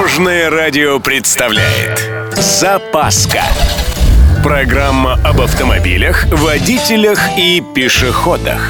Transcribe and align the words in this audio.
Дорожное 0.00 0.48
радио 0.48 0.98
представляет 0.98 2.08
Запаска 2.32 3.42
Программа 4.42 5.20
об 5.22 5.42
автомобилях, 5.42 6.24
водителях 6.32 7.20
и 7.36 7.62
пешеходах 7.74 8.62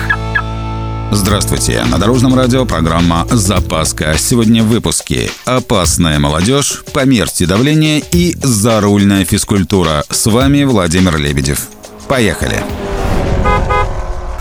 Здравствуйте! 1.13 1.85
На 1.85 1.99
Дорожном 1.99 2.35
радио 2.35 2.67
программа 2.67 3.29
«Запаска». 3.31 4.17
Сегодня 4.19 4.65
в 4.65 4.67
выпуске 4.67 5.31
«Опасная 5.45 6.19
молодежь», 6.19 6.83
«Померьте 6.93 7.47
давление» 7.47 8.03
и 8.11 8.35
«Зарульная 8.43 9.25
физкультура». 9.25 10.03
С 10.11 10.27
вами 10.27 10.65
Владимир 10.65 11.17
Лебедев. 11.17 11.69
Поехали! 12.09 12.61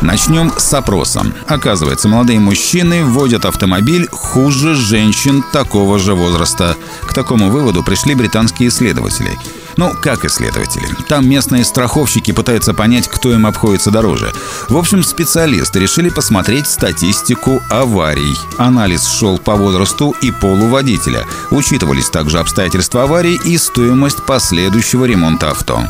Начнем 0.01 0.53
с 0.57 0.73
опроса. 0.73 1.25
Оказывается, 1.47 2.07
молодые 2.07 2.39
мужчины 2.39 3.03
водят 3.03 3.45
автомобиль 3.45 4.07
хуже 4.11 4.73
женщин 4.75 5.43
такого 5.51 5.99
же 5.99 6.13
возраста. 6.13 6.77
К 7.01 7.13
такому 7.13 7.49
выводу 7.49 7.83
пришли 7.83 8.15
британские 8.15 8.69
исследователи. 8.69 9.37
Ну, 9.75 9.91
как 10.01 10.25
исследователи? 10.25 10.87
Там 11.07 11.29
местные 11.29 11.63
страховщики 11.63 12.31
пытаются 12.31 12.73
понять, 12.73 13.07
кто 13.07 13.33
им 13.33 13.45
обходится 13.45 13.91
дороже. 13.91 14.31
В 14.67 14.77
общем, 14.77 15.03
специалисты 15.03 15.79
решили 15.79 16.09
посмотреть 16.09 16.67
статистику 16.67 17.61
аварий. 17.69 18.37
Анализ 18.57 19.05
шел 19.05 19.37
по 19.37 19.55
возрасту 19.55 20.15
и 20.21 20.31
полу 20.31 20.67
водителя. 20.67 21.25
Учитывались 21.51 22.09
также 22.09 22.39
обстоятельства 22.39 23.03
аварии 23.03 23.39
и 23.45 23.57
стоимость 23.57 24.25
последующего 24.25 25.05
ремонта 25.05 25.51
авто. 25.51 25.81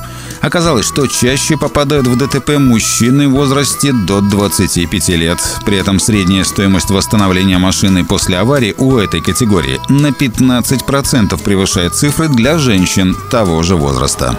Оказалось, 0.41 0.88
что 0.88 1.07
чаще 1.07 1.57
попадают 1.57 2.07
в 2.07 2.16
ДТП 2.16 2.57
мужчины 2.57 3.27
в 3.27 3.31
возрасте 3.31 3.91
до 3.91 4.21
25 4.21 5.09
лет. 5.09 5.39
При 5.65 5.77
этом 5.77 5.99
средняя 5.99 6.43
стоимость 6.43 6.89
восстановления 6.89 7.57
машины 7.57 8.05
после 8.05 8.38
аварии 8.38 8.75
у 8.77 8.98
этой 8.98 9.21
категории 9.21 9.79
на 9.89 10.07
15% 10.07 11.41
превышает 11.43 11.95
цифры 11.95 12.29
для 12.29 12.57
женщин 12.57 13.15
того 13.29 13.63
же 13.63 13.76
возраста. 13.76 14.37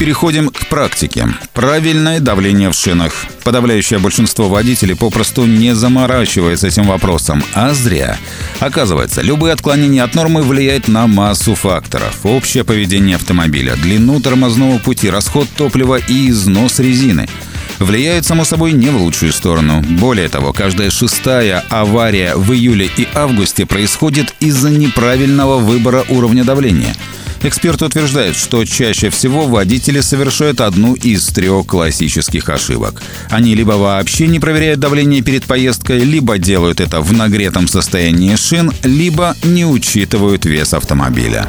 Переходим 0.00 0.48
к 0.48 0.66
практике. 0.68 1.28
Правильное 1.52 2.20
давление 2.20 2.70
в 2.70 2.74
шинах. 2.74 3.12
Подавляющее 3.44 3.98
большинство 3.98 4.48
водителей 4.48 4.96
попросту 4.96 5.44
не 5.44 5.74
заморачивается 5.74 6.68
этим 6.68 6.84
вопросом, 6.84 7.44
а 7.52 7.74
зря. 7.74 8.16
Оказывается, 8.60 9.20
любые 9.20 9.52
отклонения 9.52 10.02
от 10.02 10.14
нормы 10.14 10.40
влияют 10.40 10.88
на 10.88 11.06
массу 11.06 11.54
факторов. 11.54 12.16
Общее 12.24 12.64
поведение 12.64 13.16
автомобиля, 13.16 13.76
длину 13.76 14.20
тормозного 14.20 14.78
пути, 14.78 15.10
расход 15.10 15.46
топлива 15.54 15.96
и 15.96 16.30
износ 16.30 16.78
резины 16.78 17.28
влияют, 17.78 18.24
само 18.24 18.44
собой, 18.44 18.72
не 18.72 18.88
в 18.88 18.96
лучшую 18.96 19.34
сторону. 19.34 19.82
Более 19.82 20.30
того, 20.30 20.54
каждая 20.54 20.90
шестая 20.90 21.62
авария 21.68 22.36
в 22.36 22.52
июле 22.54 22.88
и 22.96 23.06
августе 23.14 23.66
происходит 23.66 24.34
из-за 24.40 24.70
неправильного 24.70 25.58
выбора 25.58 26.06
уровня 26.08 26.42
давления– 26.42 26.96
Эксперты 27.42 27.86
утверждают, 27.86 28.36
что 28.36 28.64
чаще 28.64 29.08
всего 29.08 29.46
водители 29.46 30.00
совершают 30.00 30.60
одну 30.60 30.94
из 30.94 31.26
трех 31.28 31.66
классических 31.66 32.48
ошибок. 32.50 33.02
Они 33.30 33.54
либо 33.54 33.72
вообще 33.72 34.26
не 34.26 34.40
проверяют 34.40 34.80
давление 34.80 35.22
перед 35.22 35.44
поездкой, 35.44 36.00
либо 36.00 36.36
делают 36.36 36.80
это 36.80 37.00
в 37.00 37.12
нагретом 37.14 37.66
состоянии 37.66 38.36
шин, 38.36 38.70
либо 38.84 39.34
не 39.42 39.64
учитывают 39.64 40.44
вес 40.44 40.74
автомобиля. 40.74 41.48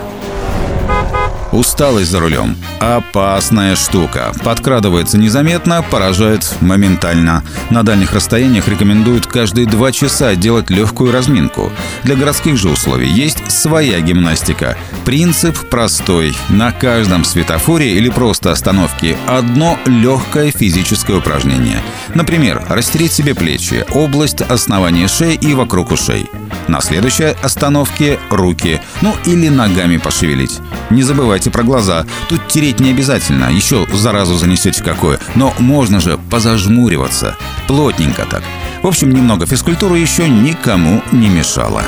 Усталость 1.51 2.09
за 2.09 2.19
рулем. 2.19 2.55
Опасная 2.79 3.75
штука. 3.75 4.31
Подкрадывается 4.43 5.17
незаметно, 5.17 5.83
поражает 5.83 6.55
моментально. 6.61 7.43
На 7.69 7.83
дальних 7.83 8.13
расстояниях 8.13 8.69
рекомендуют 8.69 9.27
каждые 9.27 9.67
два 9.67 9.91
часа 9.91 10.35
делать 10.35 10.69
легкую 10.69 11.11
разминку. 11.11 11.71
Для 12.03 12.15
городских 12.15 12.57
же 12.57 12.69
условий 12.69 13.09
есть 13.09 13.51
своя 13.51 13.99
гимнастика. 13.99 14.77
Принцип 15.03 15.57
простой. 15.69 16.33
На 16.47 16.71
каждом 16.71 17.25
светофоре 17.25 17.95
или 17.95 18.09
просто 18.09 18.51
остановке 18.51 19.17
одно 19.27 19.77
легкое 19.85 20.51
физическое 20.51 21.15
упражнение. 21.15 21.81
Например, 22.15 22.63
растереть 22.69 23.11
себе 23.11 23.35
плечи, 23.35 23.85
область 23.91 24.41
основания 24.41 25.07
шеи 25.09 25.35
и 25.35 25.53
вокруг 25.53 25.91
ушей. 25.91 26.29
На 26.67 26.79
следующей 26.81 27.35
остановке 27.41 28.19
руки, 28.29 28.79
ну 29.01 29.15
или 29.25 29.49
ногами 29.49 29.97
пошевелить. 29.97 30.59
Не 30.89 31.03
забывайте 31.03 31.40
про 31.49 31.63
глаза. 31.63 32.05
Тут 32.29 32.47
тереть 32.47 32.79
не 32.79 32.91
обязательно, 32.91 33.51
еще 33.51 33.87
заразу 33.93 34.35
занесете 34.35 34.83
какое. 34.83 35.19
Но 35.35 35.53
можно 35.59 35.99
же 35.99 36.19
позажмуриваться. 36.29 37.35
Плотненько 37.67 38.25
так. 38.25 38.43
В 38.83 38.87
общем, 38.87 39.11
немного 39.11 39.45
физкультуры 39.45 39.97
еще 39.97 40.27
никому 40.27 41.01
не 41.11 41.29
мешало. 41.29 41.83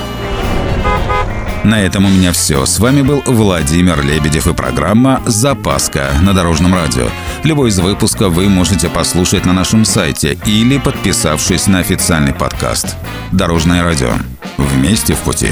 На 1.64 1.82
этом 1.82 2.06
у 2.06 2.10
меня 2.10 2.34
все. 2.34 2.66
С 2.66 2.80
вами 2.80 3.02
был 3.02 3.24
Владимир 3.26 4.04
Лебедев 4.04 4.48
и 4.48 4.54
программа 4.54 5.22
«Запаска» 5.26 6.12
на 6.22 6.34
Дорожном 6.34 6.76
радио. 6.76 7.08
Любой 7.44 7.70
из 7.70 7.80
выпусков 7.80 8.34
вы 8.34 8.50
можете 8.50 8.90
послушать 8.90 9.46
на 9.46 9.54
нашем 9.54 9.86
сайте 9.86 10.38
или 10.46 10.78
подписавшись 10.78 11.68
на 11.68 11.80
официальный 11.80 12.34
подкаст. 12.34 12.98
Дорожное 13.32 13.82
радио. 13.82 14.12
Вместе 14.58 15.14
в 15.14 15.20
пути. 15.20 15.52